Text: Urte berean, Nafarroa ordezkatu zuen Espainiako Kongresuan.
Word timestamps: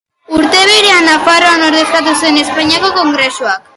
Urte 0.35 0.61
berean, 0.69 1.05
Nafarroa 1.09 1.67
ordezkatu 1.67 2.17
zuen 2.23 2.41
Espainiako 2.45 2.91
Kongresuan. 2.97 3.67